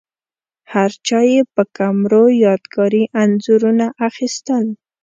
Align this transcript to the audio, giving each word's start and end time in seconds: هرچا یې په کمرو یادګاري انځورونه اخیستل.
هرچا 0.73 1.19
یې 1.31 1.41
په 1.53 1.63
کمرو 1.77 2.23
یادګاري 2.45 3.03
انځورونه 3.21 3.85
اخیستل. 4.07 4.65